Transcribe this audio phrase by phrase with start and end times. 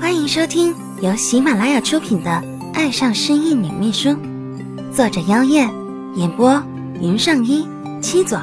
[0.00, 2.30] 欢迎收听由喜马拉雅出品的
[2.74, 4.08] 《爱上失忆女秘书》，
[4.92, 5.70] 作者：妖艳，
[6.16, 6.60] 演播：
[7.00, 7.66] 云上一
[8.02, 8.38] 七左。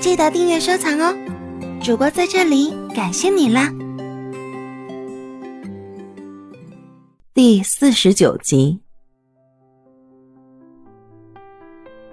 [0.00, 1.14] 记得订阅收藏哦！
[1.82, 3.72] 主播在这里感谢你啦！
[7.34, 8.80] 第四十九集，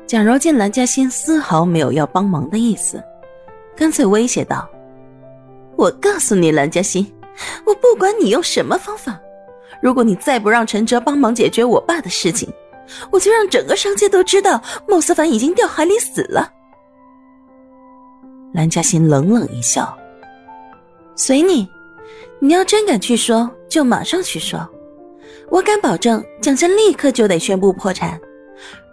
[0.08, 3.02] 蒋柔见蓝嘉欣丝毫没有要帮忙的意思，
[3.76, 4.68] 干脆威胁道
[5.78, 7.06] ：“我告诉你，蓝嘉欣。”
[7.66, 9.20] 我不管你用什么方法，
[9.82, 12.52] 如果你再不让陈哲帮忙解决我爸的事情，
[13.10, 16.52] 我就让整个商界都知道孟思凡已经掉海里死了。
[18.54, 19.98] 蓝嘉欣冷冷一笑
[21.16, 21.68] ：“随你，
[22.40, 24.68] 你要真敢去说，就马上去说。
[25.50, 28.20] 我敢保证，蒋家立刻就得宣布破产，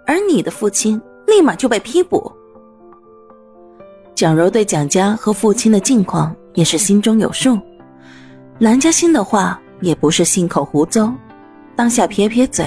[0.06, 2.32] 而你的父亲立马就被批捕。”
[4.14, 7.58] 蒋柔对蒋家和父亲的近况也是心中有数。
[8.60, 11.14] 蓝嘉欣的话也不是信口胡诌，
[11.74, 12.66] 当下撇撇嘴，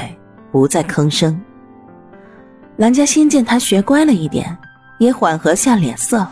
[0.52, 1.40] 不再吭声。
[2.78, 4.58] 蓝嘉欣见他学乖了一点，
[4.98, 6.28] 也缓和下脸色，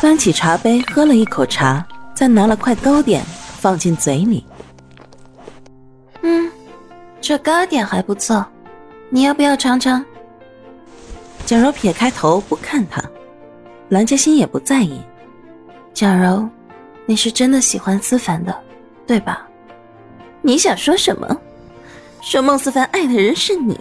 [0.00, 3.22] 端起茶杯喝了一口茶，再拿了块糕点
[3.58, 4.46] 放进嘴里。
[6.22, 6.50] 嗯，
[7.20, 8.46] 这糕点还不错，
[9.10, 10.02] 你要不要尝尝？
[11.44, 13.04] 蒋柔撇开头不看他，
[13.90, 14.98] 蓝嘉欣也不在意。
[15.92, 16.48] 蒋柔，
[17.04, 18.62] 你是真的喜欢思凡的？
[19.06, 19.46] 对吧？
[20.42, 21.40] 你想说什么？
[22.22, 23.78] 说孟思凡爱的人是你，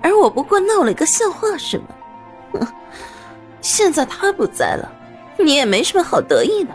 [0.00, 1.84] 而我不过闹了一个笑话是吗？
[2.52, 2.66] 哼！
[3.62, 4.90] 现在他不在了，
[5.38, 6.70] 你也没什么好得意的。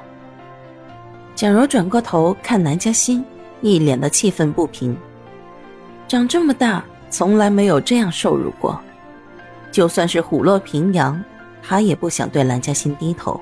[1.33, 3.25] 蒋柔转过头看南嘉欣，
[3.59, 4.95] 一脸的气愤不平。
[6.07, 8.79] 长这么大，从来没有这样受辱过，
[9.71, 11.21] 就算是虎落平阳，
[11.61, 13.41] 他也不想对蓝嘉欣低头。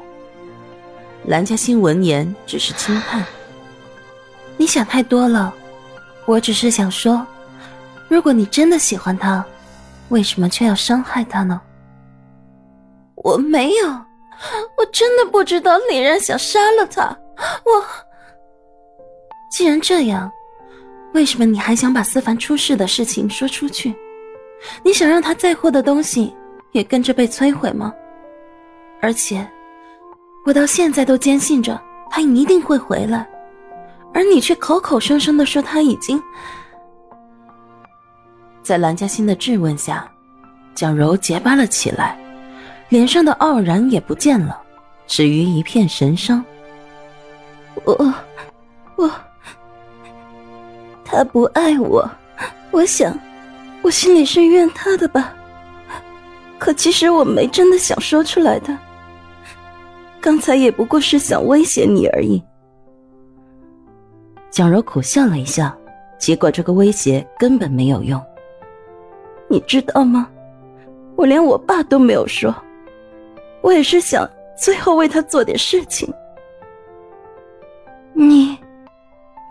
[1.26, 3.24] 蓝嘉欣闻言，只是轻叹。
[4.58, 5.54] 你想太多了，
[6.26, 7.26] 我只是想说，
[8.08, 9.44] 如果你真的喜欢他，
[10.10, 11.60] 为什么却要伤害他呢？
[13.16, 13.88] 我没有，
[14.78, 17.06] 我真的不知道李然想杀了他。
[17.66, 17.86] 我
[19.52, 20.32] 既然这样，
[21.14, 23.94] 为什么你还想把思凡出事的事情说出去？
[24.84, 26.34] 你想让他在乎的东西
[26.72, 27.94] 也跟着被摧毁吗？
[29.02, 29.46] 而且，
[30.46, 33.28] 我到现在都坚信着他一定会回来。
[34.14, 36.22] 而你却口口声声的说他已经……
[38.62, 40.10] 在蓝嘉欣的质问下，
[40.74, 42.18] 蒋柔结巴了起来，
[42.90, 44.62] 脸上的傲然也不见了，
[45.08, 46.44] 止于一片神伤。
[47.84, 48.14] 我……
[48.96, 49.12] 我……
[51.04, 52.10] 他不爱我，
[52.72, 53.18] 我想，
[53.82, 55.34] 我心里是怨他的吧。
[56.58, 58.76] 可其实我没真的想说出来的，
[60.22, 62.42] 刚才也不过是想威胁你而已。
[64.54, 65.76] 蒋柔苦笑了一下，
[66.20, 68.24] 结果这个威胁根本没有用。
[69.50, 70.30] 你知道吗？
[71.16, 72.54] 我连我爸都没有说，
[73.64, 76.14] 我也是想最后为他做点事情。
[78.14, 78.56] 你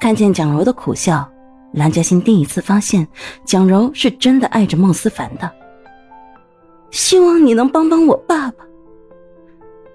[0.01, 1.29] 看见蒋柔的苦笑，
[1.73, 3.05] 蓝嘉欣第一次发现
[3.45, 5.51] 蒋柔是真的爱着孟思凡的。
[6.93, 8.65] 希望你能帮帮我爸爸。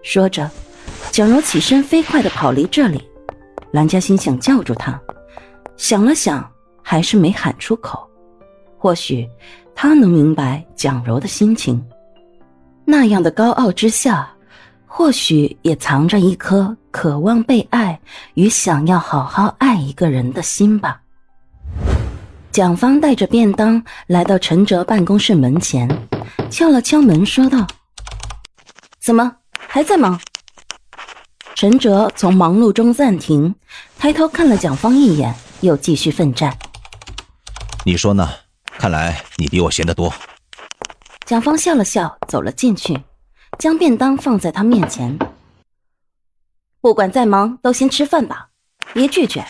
[0.01, 0.51] 说着，
[1.11, 3.01] 蒋柔起身飞快的跑离这里。
[3.77, 4.99] 蓝嘉欣想叫住他，
[5.75, 6.43] 想了想，
[6.81, 8.09] 还是没喊出口。
[8.75, 9.29] 或许
[9.75, 11.79] 他能明白蒋柔的心情，
[12.85, 14.27] 那样的高傲之下，
[14.87, 17.99] 或许也藏着一颗渴望被爱
[18.33, 20.99] 与想要好好爱一个人的心吧。
[22.51, 25.87] 蒋芳带着便当来到陈哲办公室门前，
[26.49, 27.67] 敲了敲门，说道
[28.99, 30.19] ：“怎么还在忙？”
[31.57, 33.55] 陈哲从忙碌中暂停，
[33.97, 36.55] 抬头看了蒋方一眼，又继续奋战。
[37.83, 38.29] 你说呢？
[38.77, 40.13] 看来你比我闲得多。
[41.25, 43.01] 蒋方笑了笑，走了进去，
[43.57, 45.17] 将便当放在他面前。
[46.79, 48.49] 不管再忙，都先吃饭吧，
[48.93, 49.43] 别拒绝。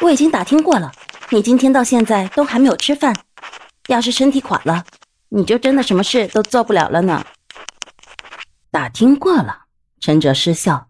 [0.00, 0.90] 我已经打听过了，
[1.28, 3.14] 你今天到现在都还没有吃饭。
[3.86, 4.84] 要是身体垮了，
[5.28, 7.24] 你就真的什么事都做不了了呢。
[8.72, 9.66] 打听过了，
[10.00, 10.88] 陈哲失笑。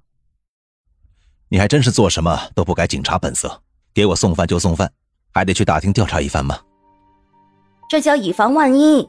[1.53, 3.61] 你还真是做什么都不改警察本色，
[3.93, 4.89] 给我送饭就送饭，
[5.33, 6.57] 还得去打听调查一番吗？
[7.89, 9.09] 这叫以防万一。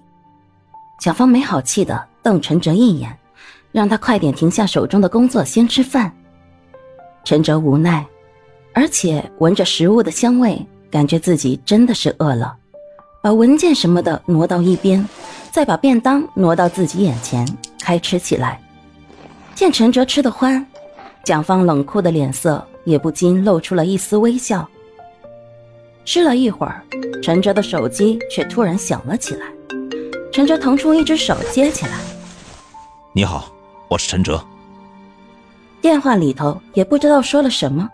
[1.00, 3.16] 蒋芳没好气的瞪陈哲一眼，
[3.72, 6.12] 让他快点停下手中的工作，先吃饭。
[7.24, 8.04] 陈哲无奈，
[8.74, 12.56] 而且闻着食物的香味，感觉自己真的是饿了，
[13.22, 15.08] 把文件什么的挪到一边，
[15.52, 17.48] 再把便当挪到自己眼前，
[17.80, 18.60] 开吃起来。
[19.54, 20.66] 见陈哲吃得欢。
[21.24, 24.68] 蒋方冷酷的脸色也不禁露出了一丝微笑。
[26.04, 26.84] 吃了一会儿，
[27.22, 29.46] 陈哲的手机却突然响了起来。
[30.32, 31.92] 陈哲腾出一只手接起来
[33.14, 33.54] ：“你好，
[33.88, 34.44] 我是陈哲。”
[35.80, 37.88] 电话里头也不知道说了什么，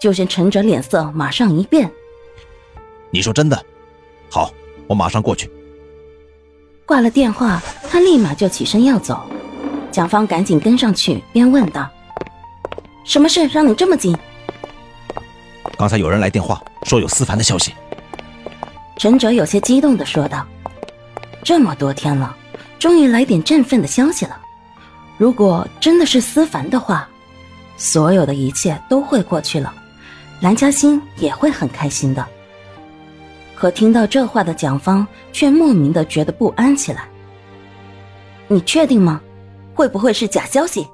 [0.00, 1.88] 就见陈哲脸色马上一变
[3.10, 3.64] ：“你说真的？
[4.30, 4.50] 好，
[4.88, 5.48] 我马上过去。”
[6.86, 9.22] 挂了电话，他立马就起身要走。
[9.92, 11.88] 蒋方赶紧跟上去，边问道
[13.04, 14.16] ：“什么事让你这么急？”
[15.78, 17.74] 刚才有人来电话，说有思凡的消息。
[18.96, 20.46] 陈哲有些激动的说道
[21.42, 22.34] ：“这么多天了，
[22.78, 24.40] 终于来点振奋的消息了。
[25.18, 27.08] 如果真的是思凡的话，
[27.76, 29.74] 所有的一切都会过去了，
[30.40, 32.24] 蓝嘉欣也会很开心的。”
[33.56, 37.08] 可听到这话的蒋方却莫名的觉得不安起来。
[38.46, 39.20] “你确定吗？
[39.74, 40.86] 会不会是假消息？”“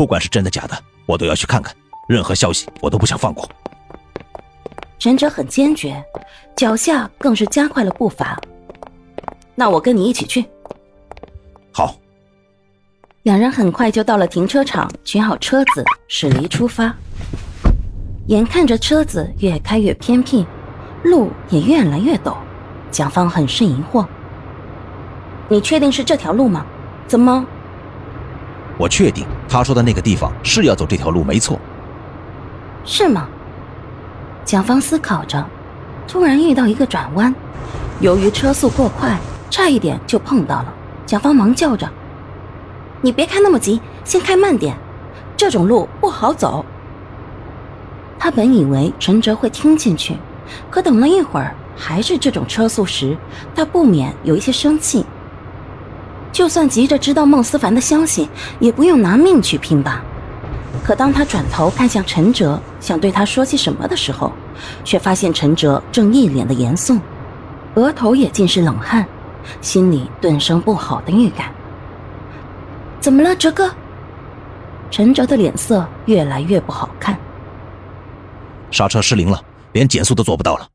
[0.00, 0.74] 不管是真的假的，
[1.04, 1.76] 我都要去看看。”
[2.08, 3.46] 任何消息我都不想放过。
[4.98, 6.02] 陈哲很坚决，
[6.56, 8.40] 脚下更是加快了步伐。
[9.54, 10.46] 那我跟你一起去。
[11.70, 11.94] 好。
[13.24, 16.96] 两人很快就到了停车场，取好车子，驶离出发。
[18.28, 20.46] 眼看着车子越开越偏僻，
[21.04, 22.38] 路也越来越陡，
[22.90, 24.06] 蒋方很是疑惑
[25.50, 26.64] ：“你确定是这条路吗？
[27.06, 27.46] 怎么？”
[28.80, 31.58] 我确定他说的那个地方是要走这条路，没错。
[32.84, 33.26] 是吗？
[34.44, 35.44] 蒋芳思考着，
[36.06, 37.34] 突然遇到一个转弯，
[37.98, 39.18] 由于车速过快，
[39.50, 40.72] 差一点就碰到了。
[41.04, 41.90] 蒋芳忙叫着
[43.02, 44.76] ：“你别开那么急，先开慢点，
[45.36, 46.64] 这种路不好走。”
[48.20, 50.16] 他本以为陈哲会听进去，
[50.70, 53.16] 可等了一会儿，还是这种车速时，
[53.54, 55.04] 他不免有一些生气。
[56.32, 58.28] 就算急着知道孟思凡的消息，
[58.58, 60.02] 也不用拿命去拼吧。
[60.84, 64.32] 可当他转头看向陈哲，想对他说些什么的时候，
[64.84, 66.98] 却发现陈哲正一脸的严肃，
[67.74, 69.06] 额头也尽是冷汗，
[69.60, 71.52] 心里顿生不好的预感。
[73.00, 73.70] 怎么了，哲哥？
[74.90, 77.18] 陈哲的脸色越来越不好看。
[78.70, 79.42] 刹车失灵了，
[79.72, 80.68] 连减速都做不到了。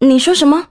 [0.00, 0.66] 你说什么？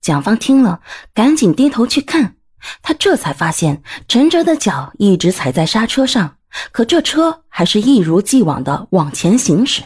[0.00, 0.80] 蒋方听了，
[1.14, 2.34] 赶紧低头去看，
[2.82, 6.38] 他这才发现陈哲的脚一直踩在刹车上。
[6.70, 9.82] 可这车还是一如既往的往前行驶，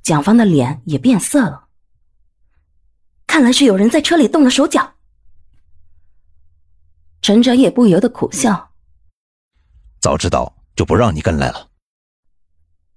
[0.00, 1.64] 蒋芳的脸也变色了。
[3.26, 4.94] 看来是有人在车里动了手脚。
[7.20, 8.70] 陈哲也不由得苦笑。
[10.00, 11.68] 早知道就不让你跟来了。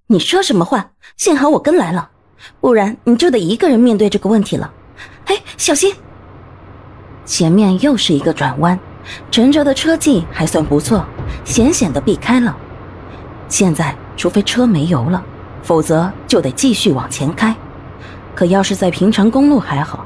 [0.08, 0.92] 你说什么话？
[1.18, 2.12] 幸好我跟来了，
[2.62, 4.72] 不然你就得一个人面对这个问题了。
[5.26, 5.96] 哎，小心！
[7.26, 8.80] 前面又是一个转弯，
[9.32, 11.04] 陈哲的车技还算不错，
[11.44, 12.56] 险险的避开了。
[13.50, 15.24] 现在，除非车没油了，
[15.64, 17.56] 否则就得继续往前开。
[18.36, 20.06] 可要是在平常公路还好，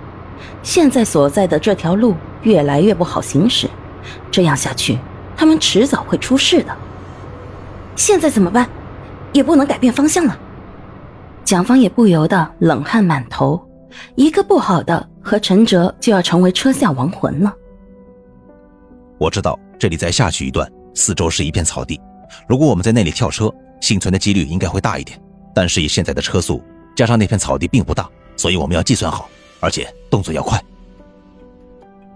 [0.64, 3.70] 现在所在的这条路越来越不好行驶，
[4.32, 4.98] 这样下去，
[5.36, 6.76] 他们迟早会出事的。
[7.96, 8.68] 现在怎么办？
[9.34, 10.38] 也不能改变方向了。
[11.44, 13.69] 蒋芳也不由得冷汗满头，
[14.16, 17.54] 一个不好的，和陈哲就要成为车下亡魂了。
[19.18, 22.00] 我知道这里再下去一段，四周是一片草地。
[22.48, 25.20] 如果我们在那里跳车，幸存的几率应该会大一点。
[25.54, 26.64] 但是以现在的车速，
[26.96, 30.62] 加上那片草地并不大，所以我们要计算好，而且动作要快。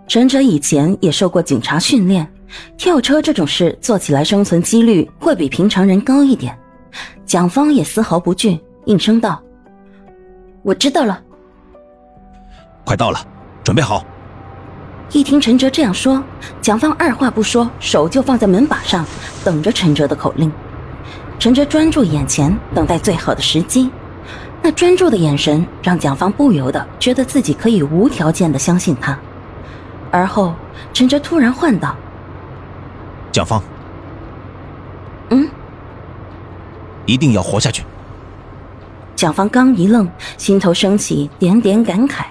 [0.08, 2.32] 陈哲以前也受过警察训练，
[2.78, 6.58] 跳车这种事做起来生存几率会比平常人高一点。
[7.26, 9.42] 蒋方也丝毫不惧，应声道
[10.62, 11.22] ：“我知道了。”
[12.86, 13.20] 快到了，
[13.64, 14.06] 准备好。
[15.12, 16.24] 一听陈哲这样说，
[16.62, 19.06] 蒋方二话不说，手就放在门把上，
[19.44, 20.52] 等着陈哲的口令。
[21.38, 23.90] 陈哲专注眼前，等待最好的时机。
[24.62, 29.18] 那专注的眼神让蒋方不由得觉得自己可以无条件的相信他。
[30.10, 30.54] 而后，
[30.94, 31.96] 陈哲突然唤道
[33.32, 33.62] ：“蒋方，
[35.30, 35.50] 嗯，
[37.06, 37.84] 一定要活下去。”
[39.16, 42.24] 蒋方刚一愣，心头升起点点感慨。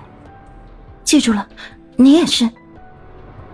[1.04, 1.47] 记住了，
[1.97, 2.49] 你也是。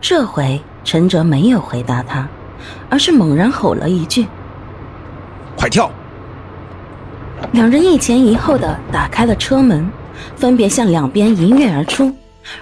[0.01, 2.29] 这回陈哲没有回答他，
[2.89, 4.27] 而是猛然吼了一句
[5.57, 5.91] ：“快跳！”
[7.53, 9.91] 两人一前一后的打开了车门，
[10.37, 12.15] 分别向两边一跃而出。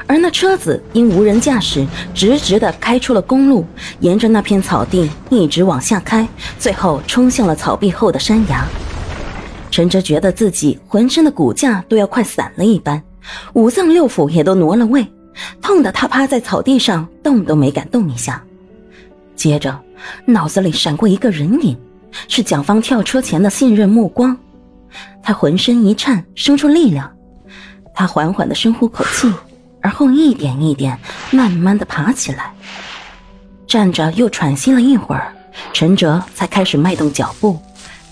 [0.06, 3.64] 而那车子因无人驾驶，直直的开出了公路，
[4.00, 6.26] 沿着那片草地一直往下开，
[6.58, 8.64] 最后冲向了草壁后的山崖。
[9.70, 13.00] 陈哲觉得自己浑身的骨架都要快散了一般，
[13.54, 15.06] 五脏六腑也都挪了位。
[15.61, 18.42] 痛得他趴在草地上，动都没敢动一下。
[19.35, 19.78] 接着，
[20.25, 21.76] 脑子里闪过一个人影，
[22.26, 24.35] 是蒋芳跳车前的信任目光。
[25.23, 27.12] 他浑身一颤，生出力量。
[27.95, 29.30] 他缓缓的深呼口气，
[29.83, 30.99] 而后一点一点
[31.30, 32.54] 慢慢的爬起来。
[33.66, 35.35] 站着又喘息了一会儿，
[35.75, 37.59] 陈哲才开始迈动脚步，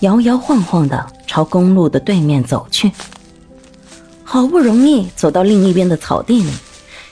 [0.01, 2.91] 摇摇晃晃的朝公路的对面走去。
[4.35, 6.51] 好不容易走到另一边的草地里，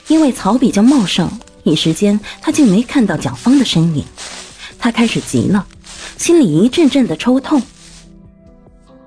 [0.08, 1.26] 因为草比较茂盛，
[1.62, 4.04] 一时间他竟没看到蒋芳的身影。
[4.78, 5.66] 他开始急了，
[6.18, 7.62] 心里一阵阵的抽痛。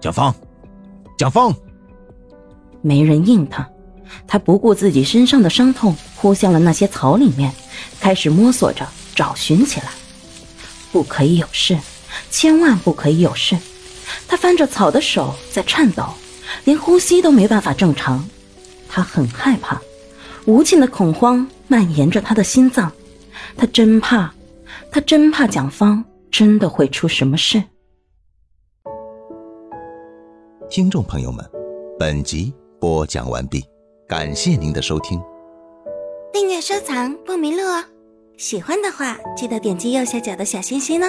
[0.02, 0.34] 蒋芳，
[1.16, 1.56] 蒋芳，
[2.82, 3.70] 没人应他，
[4.26, 7.54] 他不顾自己身上的伤痛，扑向了那些草里面，
[8.00, 8.84] 开始摸索着
[9.14, 9.92] 找寻起来。
[10.92, 11.78] 不可以有事，
[12.32, 13.56] 千万不可以有事！
[14.28, 16.04] 他翻着草的手在颤抖。
[16.66, 18.28] 连呼吸都没办法正常，
[18.88, 19.82] 他很害怕，
[20.46, 22.92] 无尽的恐慌蔓延着他的心脏，
[23.56, 24.34] 他真怕，
[24.92, 27.64] 他真怕蒋芳真的会出什么事。
[30.70, 31.50] 听众朋友们，
[31.98, 33.64] 本集播讲完毕，
[34.08, 35.22] 感谢您的收听，
[36.34, 37.84] 订阅收藏不迷路哦，
[38.38, 41.08] 喜欢的话记得点击右下角的小心心呢。